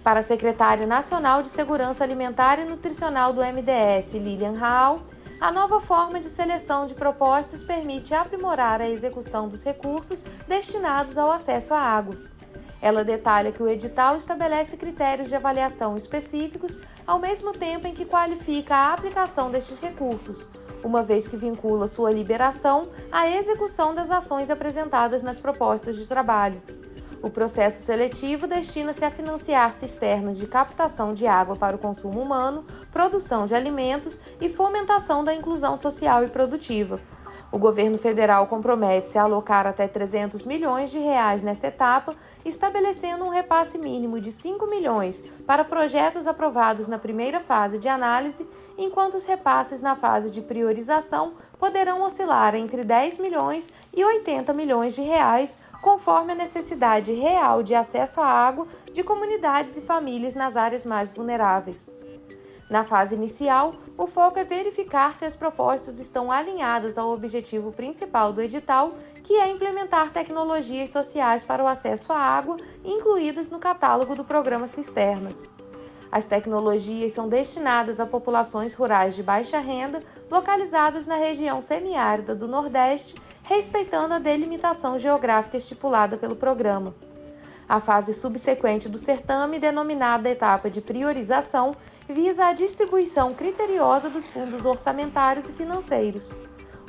Para 0.01 0.21
a 0.21 0.23
secretária 0.23 0.87
nacional 0.87 1.41
de 1.41 1.49
Segurança 1.49 2.01
Alimentar 2.01 2.59
e 2.59 2.65
Nutricional 2.65 3.33
do 3.33 3.41
MDS, 3.41 4.13
Lilian 4.13 4.53
Raal, 4.53 5.01
a 5.41 5.51
nova 5.51 5.81
forma 5.81 6.17
de 6.17 6.29
seleção 6.29 6.85
de 6.85 6.93
propostas 6.93 7.61
permite 7.61 8.13
aprimorar 8.13 8.79
a 8.79 8.87
execução 8.87 9.49
dos 9.49 9.65
recursos 9.65 10.23
destinados 10.47 11.17
ao 11.17 11.29
acesso 11.29 11.73
à 11.73 11.79
água 11.81 12.15
ela 12.83 13.01
detalha 13.01 13.53
que 13.53 13.63
o 13.63 13.69
edital 13.69 14.17
estabelece 14.17 14.75
critérios 14.75 15.29
de 15.29 15.35
avaliação 15.37 15.95
específicos, 15.95 16.77
ao 17.07 17.17
mesmo 17.17 17.53
tempo 17.53 17.87
em 17.87 17.93
que 17.93 18.03
qualifica 18.03 18.75
a 18.75 18.93
aplicação 18.93 19.49
destes 19.49 19.79
recursos, 19.79 20.49
uma 20.83 21.01
vez 21.01 21.25
que 21.25 21.37
vincula 21.37 21.87
sua 21.87 22.11
liberação 22.11 22.89
à 23.09 23.25
execução 23.29 23.93
das 23.93 24.11
ações 24.11 24.49
apresentadas 24.49 25.23
nas 25.23 25.39
propostas 25.39 25.95
de 25.95 26.05
trabalho. 26.05 26.61
O 27.21 27.29
processo 27.29 27.81
seletivo 27.81 28.47
destina-se 28.47 29.05
a 29.05 29.09
financiar 29.09 29.73
cisternas 29.73 30.35
de 30.37 30.45
captação 30.45 31.13
de 31.13 31.25
água 31.25 31.55
para 31.55 31.77
o 31.77 31.79
consumo 31.79 32.21
humano, 32.21 32.65
produção 32.91 33.45
de 33.45 33.55
alimentos 33.55 34.19
e 34.41 34.49
fomentação 34.49 35.23
da 35.23 35.33
inclusão 35.33 35.77
social 35.77 36.21
e 36.25 36.27
produtiva. 36.27 36.99
O 37.53 37.59
governo 37.59 37.99
federal 37.99 38.47
compromete-se 38.47 39.15
a 39.15 39.21
alocar 39.21 39.67
até 39.67 39.87
300 39.87 40.43
milhões 40.43 40.89
de 40.89 40.97
reais 40.97 41.43
nessa 41.43 41.67
etapa, 41.67 42.15
estabelecendo 42.43 43.23
um 43.23 43.29
repasse 43.29 43.77
mínimo 43.77 44.19
de 44.19 44.31
5 44.31 44.65
milhões 44.65 45.23
para 45.45 45.63
projetos 45.63 46.25
aprovados 46.25 46.87
na 46.87 46.97
primeira 46.97 47.39
fase 47.39 47.77
de 47.77 47.87
análise, 47.87 48.47
enquanto 48.75 49.13
os 49.13 49.25
repasses 49.25 49.81
na 49.81 49.95
fase 49.95 50.31
de 50.31 50.41
priorização 50.41 51.33
poderão 51.59 52.01
oscilar 52.01 52.55
entre 52.55 52.83
10 52.83 53.19
milhões 53.19 53.71
e 53.95 54.03
80 54.03 54.51
milhões 54.53 54.95
de 54.95 55.03
reais, 55.03 55.55
conforme 55.79 56.31
a 56.31 56.35
necessidade 56.35 57.13
real 57.13 57.61
de 57.61 57.75
acesso 57.75 58.19
à 58.19 58.25
água 58.25 58.65
de 58.91 59.03
comunidades 59.03 59.77
e 59.77 59.81
famílias 59.81 60.33
nas 60.33 60.57
áreas 60.57 60.87
mais 60.87 61.11
vulneráveis. 61.11 61.93
Na 62.73 62.83
fase 62.83 63.13
inicial, 63.13 63.75
o 63.95 64.07
foco 64.07 64.39
é 64.39 64.43
verificar 64.43 65.15
se 65.15 65.23
as 65.23 65.35
propostas 65.35 65.99
estão 65.99 66.31
alinhadas 66.31 66.97
ao 66.97 67.11
objetivo 67.11 67.71
principal 67.71 68.33
do 68.33 68.41
edital, 68.41 68.95
que 69.23 69.35
é 69.35 69.47
implementar 69.47 70.11
tecnologias 70.11 70.89
sociais 70.89 71.43
para 71.43 71.63
o 71.63 71.67
acesso 71.67 72.11
à 72.11 72.17
água, 72.17 72.57
incluídas 72.83 73.51
no 73.51 73.59
catálogo 73.59 74.15
do 74.15 74.25
programa 74.25 74.65
Cisternas. 74.65 75.47
As 76.11 76.25
tecnologias 76.25 77.13
são 77.13 77.29
destinadas 77.29 77.99
a 77.99 78.07
populações 78.07 78.73
rurais 78.73 79.13
de 79.13 79.21
baixa 79.21 79.59
renda, 79.59 80.01
localizadas 80.31 81.05
na 81.05 81.15
região 81.15 81.61
semiárida 81.61 82.33
do 82.33 82.47
Nordeste, 82.47 83.13
respeitando 83.43 84.15
a 84.15 84.19
delimitação 84.19 84.97
geográfica 84.97 85.57
estipulada 85.57 86.17
pelo 86.17 86.35
programa. 86.35 86.95
A 87.67 87.79
fase 87.79 88.13
subsequente 88.13 88.89
do 88.89 88.97
certame, 88.97 89.59
denominada 89.59 90.29
etapa 90.29 90.69
de 90.69 90.81
priorização, 90.81 91.75
visa 92.07 92.47
a 92.47 92.53
distribuição 92.53 93.31
criteriosa 93.31 94.09
dos 94.09 94.27
fundos 94.27 94.65
orçamentários 94.65 95.49
e 95.49 95.53
financeiros. 95.53 96.35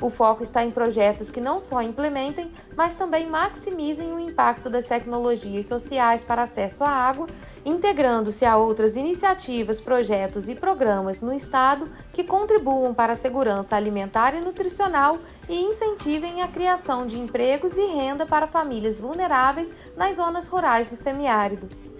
O 0.01 0.09
foco 0.09 0.43
está 0.43 0.63
em 0.63 0.71
projetos 0.71 1.31
que 1.31 1.39
não 1.39 1.61
só 1.61 1.81
implementem, 1.81 2.51
mas 2.75 2.95
também 2.95 3.29
maximizem 3.29 4.13
o 4.13 4.19
impacto 4.19 4.69
das 4.69 4.85
tecnologias 4.85 5.65
sociais 5.65 6.23
para 6.23 6.43
acesso 6.43 6.83
à 6.83 6.89
água, 6.89 7.27
integrando-se 7.63 8.45
a 8.45 8.57
outras 8.57 8.97
iniciativas, 8.97 9.79
projetos 9.79 10.49
e 10.49 10.55
programas 10.55 11.21
no 11.21 11.33
Estado 11.33 11.89
que 12.11 12.23
contribuam 12.23 12.93
para 12.93 13.13
a 13.13 13.15
segurança 13.15 13.75
alimentar 13.75 14.35
e 14.35 14.41
nutricional 14.41 15.17
e 15.47 15.63
incentivem 15.63 16.41
a 16.41 16.47
criação 16.47 17.05
de 17.05 17.17
empregos 17.17 17.77
e 17.77 17.85
renda 17.85 18.25
para 18.25 18.47
famílias 18.47 18.97
vulneráveis 18.97 19.73
nas 19.95 20.17
zonas 20.17 20.47
rurais 20.47 20.87
do 20.87 20.95
semiárido. 20.95 21.94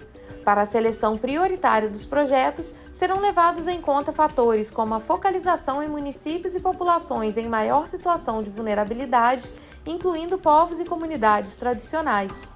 Para 0.46 0.62
a 0.62 0.64
seleção 0.64 1.18
prioritária 1.18 1.90
dos 1.90 2.06
projetos, 2.06 2.72
serão 2.92 3.18
levados 3.18 3.66
em 3.66 3.80
conta 3.80 4.12
fatores 4.12 4.70
como 4.70 4.94
a 4.94 5.00
focalização 5.00 5.82
em 5.82 5.88
municípios 5.88 6.54
e 6.54 6.60
populações 6.60 7.36
em 7.36 7.48
maior 7.48 7.88
situação 7.88 8.44
de 8.44 8.48
vulnerabilidade, 8.48 9.52
incluindo 9.84 10.38
povos 10.38 10.78
e 10.78 10.84
comunidades 10.84 11.56
tradicionais. 11.56 12.46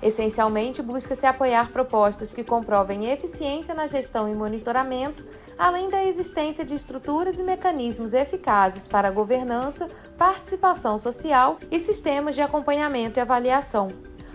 Essencialmente, 0.00 0.80
busca-se 0.80 1.26
apoiar 1.26 1.72
propostas 1.72 2.32
que 2.32 2.44
comprovem 2.44 3.10
eficiência 3.10 3.74
na 3.74 3.88
gestão 3.88 4.30
e 4.30 4.34
monitoramento, 4.34 5.24
além 5.58 5.90
da 5.90 6.04
existência 6.04 6.64
de 6.64 6.76
estruturas 6.76 7.40
e 7.40 7.42
mecanismos 7.42 8.12
eficazes 8.12 8.86
para 8.86 9.08
a 9.08 9.10
governança, 9.10 9.90
participação 10.16 10.96
social 10.98 11.58
e 11.68 11.80
sistemas 11.80 12.36
de 12.36 12.42
acompanhamento 12.42 13.18
e 13.18 13.20
avaliação. 13.20 13.90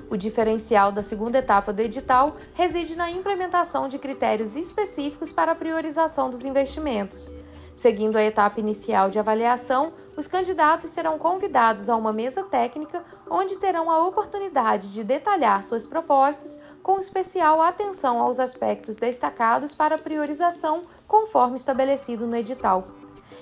O 0.10 0.16
diferencial 0.16 0.92
da 0.92 1.02
segunda 1.02 1.40
etapa 1.40 1.74
do 1.74 1.82
edital 1.82 2.36
reside 2.54 2.96
na 2.96 3.10
implementação 3.10 3.88
de 3.88 3.98
critérios 3.98 4.56
específicos 4.56 5.32
para 5.32 5.54
a 5.54 5.56
priorização 5.56 6.30
dos 6.30 6.46
investimentos. 6.46 7.32
Seguindo 7.76 8.16
a 8.16 8.24
etapa 8.24 8.60
inicial 8.60 9.10
de 9.10 9.20
avaliação, 9.20 9.92
os 10.16 10.28
candidatos 10.28 10.92
serão 10.92 11.18
convidados 11.20 11.90
a 11.90 11.96
uma 11.96 12.14
mesa 12.14 12.44
técnica 12.44 13.04
onde 13.30 13.58
terão 13.58 13.92
a 13.92 14.06
oportunidade 14.08 14.94
de 14.94 15.04
detalhar 15.04 15.62
suas 15.62 15.86
propostas 15.86 16.58
com 16.82 16.98
especial 16.98 17.62
atenção 17.62 18.22
aos 18.22 18.40
aspectos 18.40 18.96
destacados 18.96 19.76
para 19.76 19.98
priorização, 19.98 20.84
conforme 21.06 21.56
estabelecido 21.56 22.26
no 22.26 22.38
edital. 22.38 22.88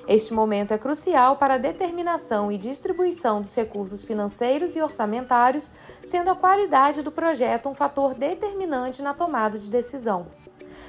Este 0.08 0.34
momento 0.34 0.74
é 0.74 0.78
crucial 0.78 1.38
para 1.38 1.54
a 1.54 1.58
determinação 1.58 2.52
e 2.52 2.58
distribuição 2.58 3.40
dos 3.40 3.56
recursos 3.56 4.04
financeiros 4.04 4.76
e 4.76 4.82
orçamentários, 4.82 5.72
sendo 6.04 6.30
a 6.30 6.36
qualidade 6.36 7.02
do 7.02 7.12
projeto 7.12 7.70
um 7.70 7.76
fator 7.76 8.14
determinante 8.14 9.02
na 9.02 9.14
tomada 9.14 9.58
de 9.58 9.70
decisão. 9.70 10.28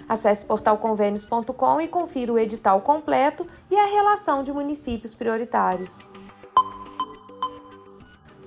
Acesse 0.08 0.44
portalconvênios.com 0.44 1.80
e 1.80 1.86
confira 1.86 2.32
o 2.32 2.38
edital 2.38 2.80
completo 2.80 3.46
e 3.70 3.76
a 3.76 3.86
relação 3.86 4.42
de 4.42 4.52
municípios 4.52 5.14
prioritários. 5.14 6.04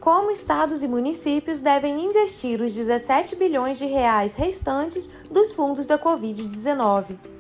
Como 0.02 0.32
estados 0.32 0.84
e 0.84 0.88
municípios 0.88 1.62
devem 1.62 2.00
investir 2.00 2.62
os 2.62 2.74
17 2.74 3.36
bilhões 3.36 3.78
de 3.78 3.86
reais 3.86 4.36
restantes 4.36 5.10
dos 5.32 5.52
fundos 5.52 5.88
da 5.88 5.98
Covid-19? 5.98 7.37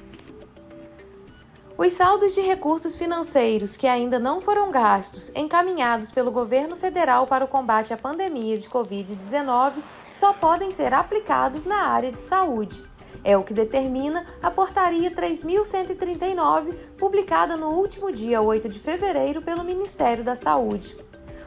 Os 1.78 1.94
saldos 1.94 2.34
de 2.34 2.42
recursos 2.42 2.96
financeiros 2.96 3.78
que 3.78 3.86
ainda 3.86 4.18
não 4.18 4.42
foram 4.42 4.72
gastos, 4.72 5.32
encaminhados 5.36 6.12
pelo 6.12 6.32
governo 6.32 6.76
federal 6.76 7.28
para 7.28 7.46
o 7.46 7.48
combate 7.48 7.94
à 7.94 7.98
pandemia 7.98 8.58
de 8.58 8.68
Covid-19, 8.68 9.74
só 10.12 10.34
podem 10.34 10.72
ser 10.72 10.92
aplicados 10.92 11.66
na 11.66 11.90
área 11.90 12.12
de 12.12 12.20
saúde. 12.20 12.84
É 13.24 13.38
o 13.38 13.44
que 13.44 13.54
determina 13.54 14.26
a 14.42 14.50
Portaria 14.50 15.12
3139, 15.12 16.74
publicada 16.98 17.56
no 17.56 17.70
último 17.70 18.12
dia 18.12 18.42
8 18.42 18.68
de 18.68 18.80
fevereiro 18.80 19.44
pelo 19.44 19.64
Ministério 19.64 20.24
da 20.24 20.36
Saúde. 20.36 20.98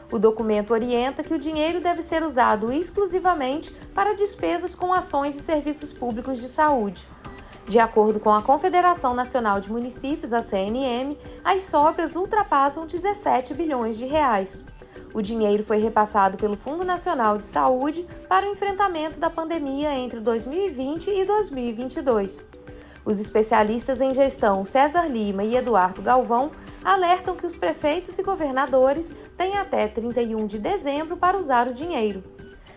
O 0.09 0.17
documento 0.17 0.71
orienta 0.71 1.23
que 1.23 1.33
o 1.33 1.37
dinheiro 1.37 1.81
deve 1.81 2.01
ser 2.01 2.23
usado 2.23 2.71
exclusivamente 2.71 3.73
para 3.93 4.15
despesas 4.15 4.75
com 4.75 4.93
ações 4.93 5.35
e 5.35 5.41
serviços 5.41 5.91
públicos 5.91 6.39
de 6.39 6.47
saúde. 6.47 7.05
De 7.71 7.79
acordo 7.79 8.19
com 8.19 8.33
a 8.33 8.41
Confederação 8.41 9.13
Nacional 9.13 9.61
de 9.61 9.71
Municípios, 9.71 10.33
a 10.33 10.41
CNM, 10.41 11.17
as 11.41 11.63
sobras 11.63 12.17
ultrapassam 12.17 12.85
17 12.85 13.53
bilhões 13.53 13.97
de 13.97 14.05
reais. 14.05 14.65
O 15.13 15.21
dinheiro 15.21 15.63
foi 15.63 15.77
repassado 15.77 16.37
pelo 16.37 16.57
Fundo 16.57 16.83
Nacional 16.83 17.37
de 17.37 17.45
Saúde 17.45 18.05
para 18.27 18.45
o 18.45 18.51
enfrentamento 18.51 19.21
da 19.21 19.29
pandemia 19.29 19.93
entre 19.93 20.19
2020 20.19 21.11
e 21.11 21.23
2022. 21.23 22.45
Os 23.05 23.21
especialistas 23.21 24.01
em 24.01 24.13
gestão 24.13 24.65
César 24.65 25.07
Lima 25.07 25.45
e 25.45 25.55
Eduardo 25.55 26.01
Galvão 26.01 26.51
alertam 26.83 27.37
que 27.37 27.45
os 27.45 27.55
prefeitos 27.55 28.19
e 28.19 28.21
governadores 28.21 29.13
têm 29.37 29.57
até 29.57 29.87
31 29.87 30.45
de 30.45 30.59
dezembro 30.59 31.15
para 31.15 31.37
usar 31.37 31.69
o 31.69 31.73
dinheiro. 31.73 32.21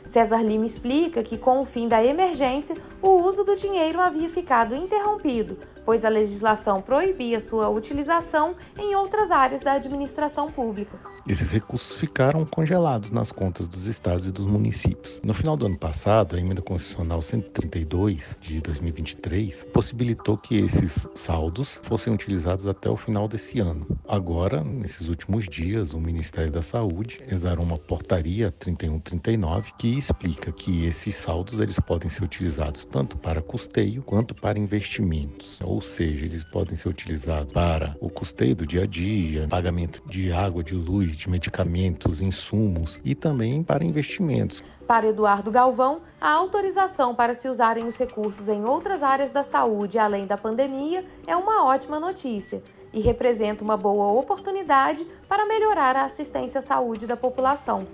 César 0.06 0.42
Lima 0.42 0.66
explica 0.66 1.22
que, 1.22 1.38
com 1.38 1.60
o 1.60 1.64
fim 1.64 1.88
da 1.88 2.04
emergência, 2.04 2.76
o 3.00 3.10
uso 3.10 3.44
do 3.44 3.56
dinheiro 3.56 4.00
havia 4.00 4.28
ficado 4.28 4.74
interrompido, 4.74 5.58
pois 5.84 6.04
a 6.04 6.08
legislação 6.08 6.82
proibia 6.82 7.40
sua 7.40 7.68
utilização 7.68 8.54
em 8.78 8.94
outras 8.94 9.30
áreas 9.30 9.62
da 9.62 9.72
administração 9.72 10.50
pública. 10.50 11.13
Esses 11.26 11.50
recursos 11.50 11.96
ficaram 11.96 12.44
congelados 12.44 13.10
nas 13.10 13.32
contas 13.32 13.66
dos 13.66 13.86
estados 13.86 14.26
e 14.26 14.32
dos 14.32 14.46
municípios. 14.46 15.20
No 15.22 15.32
final 15.32 15.56
do 15.56 15.66
ano 15.66 15.78
passado, 15.78 16.36
a 16.36 16.38
emenda 16.38 16.60
constitucional 16.60 17.22
132 17.22 18.38
de 18.42 18.60
2023 18.60 19.64
possibilitou 19.72 20.36
que 20.36 20.56
esses 20.58 21.08
saldos 21.14 21.80
fossem 21.84 22.12
utilizados 22.12 22.66
até 22.66 22.90
o 22.90 22.96
final 22.96 23.26
desse 23.26 23.58
ano. 23.58 23.86
Agora, 24.06 24.62
nesses 24.62 25.08
últimos 25.08 25.48
dias, 25.48 25.94
o 25.94 26.00
Ministério 26.00 26.52
da 26.52 26.62
Saúde 26.62 27.20
exarou 27.26 27.64
uma 27.64 27.78
portaria 27.78 28.50
3139 28.50 29.72
que 29.78 29.96
explica 29.96 30.52
que 30.52 30.84
esses 30.84 31.16
saldos 31.16 31.58
eles 31.58 31.80
podem 31.80 32.10
ser 32.10 32.22
utilizados 32.22 32.84
tanto 32.84 33.16
para 33.16 33.40
custeio 33.40 34.02
quanto 34.02 34.34
para 34.34 34.58
investimentos 34.58 35.60
ou 35.62 35.80
seja, 35.80 36.24
eles 36.24 36.44
podem 36.44 36.76
ser 36.76 36.88
utilizados 36.88 37.52
para 37.52 37.96
o 38.00 38.08
custeio 38.08 38.54
do 38.54 38.66
dia 38.66 38.82
a 38.82 38.86
dia, 38.86 39.46
pagamento 39.48 40.02
de 40.08 40.32
água, 40.32 40.62
de 40.62 40.74
luz, 40.74 41.13
de 41.16 41.28
medicamentos, 41.28 42.20
insumos 42.20 43.00
e 43.04 43.14
também 43.14 43.62
para 43.62 43.84
investimentos. 43.84 44.62
Para 44.86 45.06
Eduardo 45.06 45.50
Galvão, 45.50 46.02
a 46.20 46.30
autorização 46.30 47.14
para 47.14 47.34
se 47.34 47.48
usarem 47.48 47.86
os 47.86 47.96
recursos 47.96 48.48
em 48.48 48.64
outras 48.64 49.02
áreas 49.02 49.32
da 49.32 49.42
saúde 49.42 49.98
além 49.98 50.26
da 50.26 50.36
pandemia 50.36 51.04
é 51.26 51.34
uma 51.34 51.64
ótima 51.64 51.98
notícia 51.98 52.62
e 52.92 53.00
representa 53.00 53.64
uma 53.64 53.76
boa 53.76 54.12
oportunidade 54.12 55.06
para 55.28 55.46
melhorar 55.46 55.96
a 55.96 56.04
assistência 56.04 56.58
à 56.58 56.62
saúde 56.62 57.06
da 57.06 57.16
população. 57.16 57.86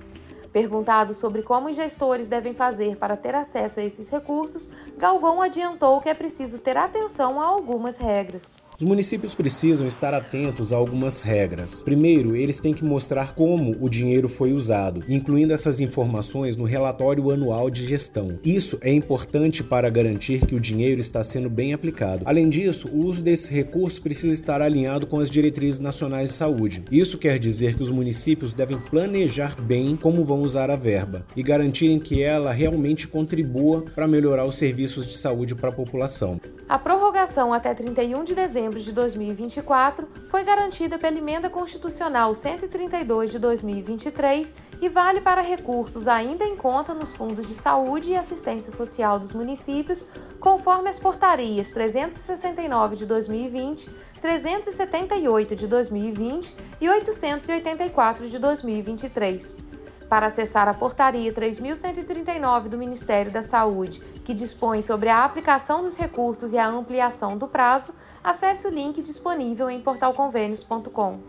Perguntado 0.52 1.14
sobre 1.14 1.42
como 1.42 1.68
os 1.68 1.76
gestores 1.76 2.26
devem 2.26 2.52
fazer 2.52 2.96
para 2.96 3.16
ter 3.16 3.34
acesso 3.34 3.78
a 3.78 3.84
esses 3.84 4.08
recursos, 4.08 4.68
Galvão 4.98 5.40
adiantou 5.40 6.00
que 6.00 6.08
é 6.08 6.14
preciso 6.14 6.58
ter 6.58 6.76
atenção 6.76 7.40
a 7.40 7.44
algumas 7.44 7.96
regras. 7.96 8.56
Os 8.80 8.86
municípios 8.86 9.34
precisam 9.34 9.86
estar 9.86 10.14
atentos 10.14 10.72
a 10.72 10.76
algumas 10.76 11.20
regras. 11.20 11.82
Primeiro, 11.82 12.34
eles 12.34 12.60
têm 12.60 12.72
que 12.72 12.82
mostrar 12.82 13.34
como 13.34 13.76
o 13.78 13.90
dinheiro 13.90 14.26
foi 14.26 14.54
usado, 14.54 15.04
incluindo 15.06 15.52
essas 15.52 15.82
informações 15.82 16.56
no 16.56 16.64
relatório 16.64 17.30
anual 17.30 17.68
de 17.68 17.86
gestão. 17.86 18.38
Isso 18.42 18.78
é 18.80 18.90
importante 18.90 19.62
para 19.62 19.90
garantir 19.90 20.46
que 20.46 20.54
o 20.54 20.60
dinheiro 20.60 20.98
está 20.98 21.22
sendo 21.22 21.50
bem 21.50 21.74
aplicado. 21.74 22.22
Além 22.24 22.48
disso, 22.48 22.88
o 22.88 23.04
uso 23.04 23.22
desses 23.22 23.50
recursos 23.50 23.98
precisa 23.98 24.32
estar 24.32 24.62
alinhado 24.62 25.06
com 25.06 25.20
as 25.20 25.28
diretrizes 25.28 25.78
nacionais 25.78 26.30
de 26.30 26.36
saúde. 26.36 26.82
Isso 26.90 27.18
quer 27.18 27.38
dizer 27.38 27.74
que 27.74 27.82
os 27.82 27.90
municípios 27.90 28.54
devem 28.54 28.78
planejar 28.78 29.60
bem 29.60 29.94
como 29.94 30.24
vão 30.24 30.40
usar 30.40 30.70
a 30.70 30.76
verba 30.76 31.26
e 31.36 31.42
garantirem 31.42 31.98
que 31.98 32.22
ela 32.22 32.50
realmente 32.50 33.06
contribua 33.06 33.82
para 33.94 34.08
melhorar 34.08 34.48
os 34.48 34.56
serviços 34.56 35.06
de 35.06 35.18
saúde 35.18 35.54
para 35.54 35.68
a 35.68 35.72
população. 35.72 36.40
A 36.66 36.78
prorrogação 36.78 37.52
até 37.52 37.74
31 37.74 38.24
de 38.24 38.32
dezembro 38.70 38.80
de 38.80 38.92
2024 38.92 40.08
foi 40.30 40.44
garantida 40.44 40.98
pela 40.98 41.18
Emenda 41.18 41.50
Constitucional 41.50 42.34
132 42.34 43.32
de 43.32 43.38
2023 43.38 44.54
e 44.80 44.88
vale 44.88 45.20
para 45.20 45.40
recursos 45.40 46.06
ainda 46.06 46.44
em 46.44 46.56
conta 46.56 46.94
nos 46.94 47.12
fundos 47.12 47.48
de 47.48 47.54
saúde 47.54 48.10
e 48.10 48.16
assistência 48.16 48.70
social 48.70 49.18
dos 49.18 49.32
municípios, 49.32 50.06
conforme 50.38 50.88
as 50.88 50.98
portarias 50.98 51.70
369 51.70 52.96
de 52.96 53.06
2020, 53.06 53.90
378 54.20 55.56
de 55.56 55.66
2020 55.66 56.56
e 56.80 56.88
884 56.88 58.28
de 58.28 58.38
2023 58.38 59.69
para 60.10 60.26
acessar 60.26 60.66
a 60.68 60.74
Portaria 60.74 61.32
3139 61.32 62.68
do 62.68 62.76
Ministério 62.76 63.30
da 63.30 63.44
Saúde, 63.44 64.00
que 64.24 64.34
dispõe 64.34 64.82
sobre 64.82 65.08
a 65.08 65.24
aplicação 65.24 65.82
dos 65.84 65.96
recursos 65.96 66.52
e 66.52 66.58
a 66.58 66.66
ampliação 66.66 67.38
do 67.38 67.46
prazo, 67.46 67.94
acesse 68.22 68.66
o 68.66 68.70
link 68.70 69.00
disponível 69.00 69.70
em 69.70 69.80
portalconvênios.com. 69.80 71.20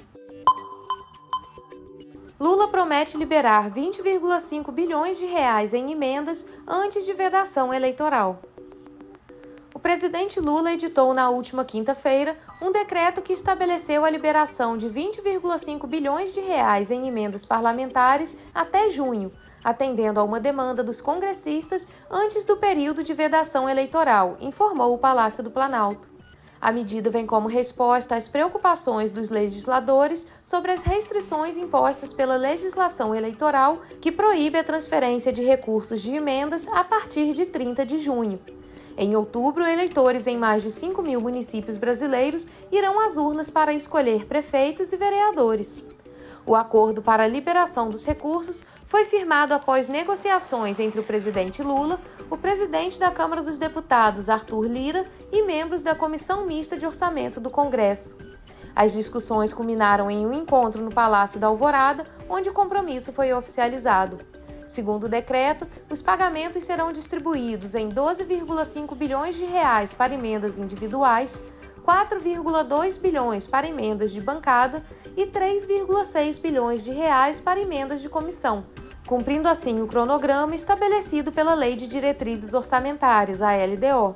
Lula 2.40 2.70
promete 2.70 3.18
liberar 3.18 3.70
20,5 3.70 4.72
bilhões 4.72 5.20
de 5.20 5.28
reais 5.28 5.76
em 5.76 5.92
emendas 5.92 6.44
antes 6.68 7.06
de 7.06 7.14
vedação 7.14 7.72
eleitoral 7.72 8.42
presidente 9.82 10.40
Lula 10.40 10.74
editou 10.74 11.12
na 11.12 11.30
última 11.30 11.66
quinta-feira 11.66 12.38
um 12.62 12.72
decreto 12.72 13.22
que 13.22 13.34
estabeleceu 13.34 14.06
a 14.06 14.10
liberação 14.10 14.78
de 14.78 14.88
20,5 14.88 15.88
bilhões 15.88 16.34
de 16.34 16.40
reais 16.40 16.92
em 16.92 17.08
emendas 17.08 17.46
parlamentares 17.46 18.38
até 18.54 18.92
junho, 18.92 19.32
atendendo 19.64 20.20
a 20.20 20.24
uma 20.24 20.40
demanda 20.40 20.84
dos 20.84 21.02
congressistas 21.02 21.88
antes 22.12 22.46
do 22.46 22.58
período 22.58 23.04
de 23.04 23.14
vedação 23.14 23.68
eleitoral, 23.68 24.38
informou 24.40 24.94
o 24.94 25.00
Palácio 25.00 25.44
do 25.44 25.50
Planalto. 25.50 26.10
A 26.62 26.72
medida 26.72 27.10
vem 27.10 27.26
como 27.26 27.48
resposta 27.48 28.16
às 28.16 28.28
preocupações 28.28 29.12
dos 29.12 29.30
legisladores 29.30 30.28
sobre 30.44 30.72
as 30.72 30.84
restrições 30.84 31.58
impostas 31.58 32.14
pela 32.14 32.36
legislação 32.36 33.16
eleitoral 33.16 33.80
que 34.00 34.12
proíbe 34.12 34.60
a 34.60 34.64
transferência 34.64 35.34
de 35.34 35.44
recursos 35.44 36.04
de 36.04 36.14
emendas 36.14 36.68
a 36.68 36.84
partir 36.84 37.34
de 37.34 37.48
30 37.48 37.84
de 37.84 37.98
junho. 37.98 38.40
Em 39.02 39.16
outubro, 39.16 39.66
eleitores 39.66 40.28
em 40.28 40.38
mais 40.38 40.62
de 40.62 40.70
5 40.70 41.02
mil 41.02 41.20
municípios 41.20 41.76
brasileiros 41.76 42.48
irão 42.72 43.00
às 43.00 43.18
urnas 43.18 43.50
para 43.50 43.74
escolher 43.74 44.28
prefeitos 44.28 44.94
e 44.94 44.96
vereadores. 44.96 45.84
O 46.46 46.56
acordo 46.56 47.02
para 47.02 47.24
a 47.24 47.28
liberação 47.28 47.90
dos 47.90 48.06
recursos 48.06 48.64
foi 48.86 49.06
firmado 49.06 49.56
após 49.56 49.88
negociações 49.88 50.80
entre 50.80 51.00
o 51.00 51.04
presidente 51.04 51.64
Lula, 51.64 52.00
o 52.30 52.38
presidente 52.38 53.00
da 53.00 53.10
Câmara 53.10 53.42
dos 53.42 53.58
Deputados, 53.58 54.30
Arthur 54.30 54.68
Lira, 54.68 55.04
e 55.32 55.42
membros 55.42 55.82
da 55.82 55.96
Comissão 55.96 56.46
Mista 56.46 56.78
de 56.78 56.86
Orçamento 56.86 57.40
do 57.40 57.50
Congresso. 57.50 58.20
As 58.76 58.94
discussões 58.94 59.52
culminaram 59.52 60.12
em 60.12 60.28
um 60.28 60.32
encontro 60.32 60.80
no 60.84 60.94
Palácio 60.94 61.40
da 61.40 61.48
Alvorada, 61.48 62.06
onde 62.30 62.50
o 62.50 62.54
compromisso 62.54 63.12
foi 63.12 63.34
oficializado. 63.34 64.20
Segundo 64.72 65.04
o 65.04 65.10
decreto, 65.10 65.68
os 65.90 66.02
pagamentos 66.02 66.64
serão 66.64 66.94
distribuídos 66.94 67.76
em 67.76 67.90
12,5 67.90 68.96
bilhões 68.96 69.36
de 69.36 69.44
reais 69.44 69.92
para 69.92 70.14
emendas 70.14 70.58
individuais, 70.58 71.44
4,2 71.86 72.98
bilhões 72.98 73.46
para 73.46 73.68
emendas 73.68 74.12
de 74.12 74.22
bancada 74.22 74.82
e 75.18 75.26
3,6 75.26 76.40
bilhões 76.40 76.86
de 76.86 76.92
reais 76.92 77.38
para 77.38 77.60
emendas 77.60 78.02
de 78.02 78.08
comissão, 78.08 78.64
cumprindo 79.06 79.50
assim 79.50 79.82
o 79.82 79.88
cronograma 79.88 80.56
estabelecido 80.56 81.34
pela 81.34 81.54
Lei 81.54 81.76
de 81.76 81.86
Diretrizes 81.86 82.54
Orçamentárias, 82.54 83.42
a 83.42 83.52
LDO. 83.54 84.16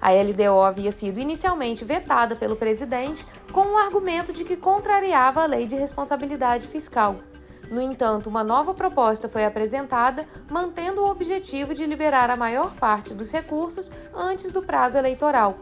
A 0.00 0.10
LDO 0.10 0.62
havia 0.62 0.90
sido 0.90 1.20
inicialmente 1.20 1.84
vetada 1.84 2.34
pelo 2.34 2.56
presidente 2.56 3.24
com 3.52 3.74
o 3.74 3.78
argumento 3.78 4.32
de 4.32 4.42
que 4.42 4.56
contrariava 4.56 5.44
a 5.44 5.46
Lei 5.46 5.64
de 5.64 5.76
Responsabilidade 5.76 6.66
Fiscal. 6.66 7.20
No 7.70 7.80
entanto, 7.80 8.28
uma 8.28 8.44
nova 8.44 8.72
proposta 8.72 9.28
foi 9.28 9.44
apresentada, 9.44 10.26
mantendo 10.50 11.02
o 11.02 11.10
objetivo 11.10 11.74
de 11.74 11.84
liberar 11.84 12.30
a 12.30 12.36
maior 12.36 12.74
parte 12.74 13.12
dos 13.12 13.30
recursos 13.30 13.90
antes 14.14 14.52
do 14.52 14.62
prazo 14.62 14.96
eleitoral, 14.96 15.58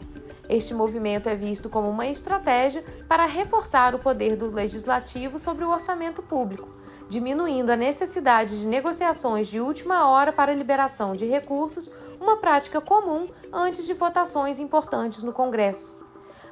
este 0.49 0.75
movimento 0.75 1.29
é 1.29 1.35
visto 1.35 1.71
como 1.71 1.89
uma 1.89 2.07
estratégia 2.07 2.85
para 3.09 3.25
reforçar 3.25 3.95
o 3.95 3.99
poder 3.99 4.37
do 4.37 4.51
legislativo 4.51 5.39
sobre 5.39 5.65
o 5.65 5.71
orçamento 5.71 6.23
público, 6.23 6.69
diminuindo 7.09 7.71
a 7.71 7.77
necessidade 7.77 8.61
de 8.61 8.67
negociações 8.67 9.49
de 9.49 9.59
última 9.59 10.09
hora 10.09 10.33
para 10.33 10.53
a 10.53 10.55
liberação 10.55 11.15
de 11.15 11.25
recursos, 11.25 11.91
uma 12.21 12.37
prática 12.37 12.81
comum 12.81 13.29
antes 13.53 13.87
de 13.87 13.95
votações 13.95 14.59
importantes 14.59 15.23
no 15.23 15.33
Congresso. 15.33 16.04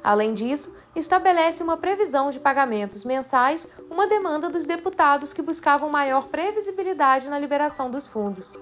Além 0.03 0.33
disso, 0.33 0.75
estabelece 0.93 1.63
uma 1.63 1.77
previsão 1.77 2.29
de 2.29 2.39
pagamentos 2.39 3.05
mensais, 3.05 3.67
uma 3.89 4.05
demanda 4.05 4.49
dos 4.49 4.65
deputados 4.65 5.33
que 5.33 5.41
buscavam 5.41 5.89
maior 5.89 6.25
previsibilidade 6.27 7.29
na 7.29 7.39
liberação 7.39 7.89
dos 7.89 8.05
fundos. 8.05 8.57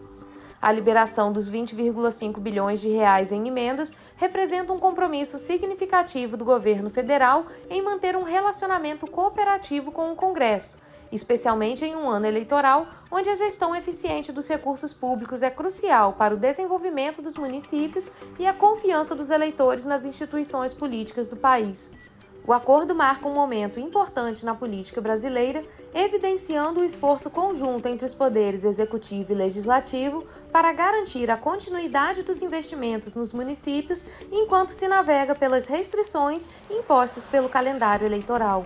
A 0.62 0.72
liberação 0.72 1.34
dos 1.34 1.50
20,5 1.50 2.40
bilhões 2.40 2.80
de 2.80 2.90
reais 2.90 3.32
em 3.32 3.48
emendas 3.48 3.92
representa 4.16 4.72
um 4.72 4.78
compromisso 4.78 5.40
significativo 5.40 6.38
do 6.38 6.46
governo 6.46 6.88
federal 6.88 7.48
em 7.68 7.82
manter 7.82 8.16
um 8.16 8.22
relacionamento 8.22 9.08
cooperativo 9.08 9.92
com 9.92 10.12
o 10.12 10.16
Congresso, 10.16 10.78
especialmente 11.12 11.84
em 11.84 11.96
um 11.96 12.10
ano 12.10 12.26
eleitoral 12.26 12.88
onde 13.12 13.30
a 13.30 13.36
gestão 13.36 13.76
eficiente 13.76 14.32
dos 14.32 14.48
recursos 14.48 14.94
públicos 14.94 15.42
é 15.42 15.50
crucial 15.50 16.14
para 16.14 16.34
o 16.34 16.38
desenvolvimento 16.38 17.22
dos 17.22 17.36
municípios 17.36 18.12
e 18.40 18.46
a 18.46 18.54
confiança 18.54 19.16
dos 19.16 19.30
eleitores 19.30 19.86
nas 19.86 20.06
instituições 20.06 20.74
políticas 20.74 21.28
do 21.28 21.36
país. 21.36 21.92
O 22.46 22.54
acordo 22.54 22.96
marca 22.96 23.28
um 23.28 23.34
momento 23.34 23.80
importante 23.80 24.44
na 24.44 24.56
política 24.56 25.00
brasileira, 25.00 25.64
evidenciando 25.94 26.80
o 26.80 26.84
esforço 26.84 27.30
conjunto 27.30 27.88
entre 27.88 28.06
os 28.06 28.16
poderes 28.16 28.64
executivo 28.64 29.32
e 29.32 29.36
legislativo 29.36 30.26
para 30.52 30.74
garantir 30.74 31.30
a 31.30 31.38
continuidade 31.38 32.24
dos 32.24 32.42
investimentos 32.42 33.16
nos 33.16 33.32
municípios 33.32 34.04
enquanto 34.32 34.72
se 34.72 34.88
navega 34.88 35.36
pelas 35.36 35.68
restrições 35.68 36.50
impostas 36.70 37.28
pelo 37.28 37.48
calendário 37.48 38.08
eleitoral. 38.08 38.66